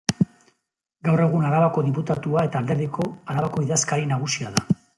[1.09, 3.05] Gaur egun Arabako diputatua eta alderdiko
[3.35, 4.67] Arabako idazkari nagusia da.